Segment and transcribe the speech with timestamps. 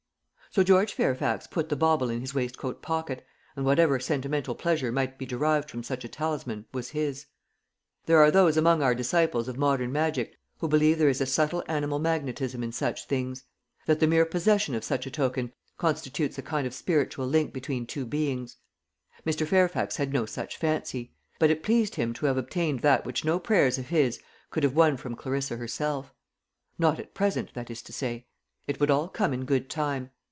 [0.53, 5.17] So George Fairfax put the bauble in his waistcoat pocket, and whatever sentimental pleasure might
[5.17, 7.27] be derived from such a talisman was his.
[8.05, 11.63] There are those among our disciples of modern magic who believe there is a subtle
[11.69, 13.45] animal magnetism in such things;
[13.85, 17.87] that the mere possession of such a token constitutes a kind of spiritual link between
[17.87, 18.57] two beings.
[19.25, 19.47] Mr.
[19.47, 23.39] Fairfax had no such fancy; but it pleased him to have obtained that which no
[23.39, 26.13] prayers of his could have won from Clarissa herself.
[26.77, 28.27] Not at present, that is to say.
[28.67, 30.11] It would all come in good time.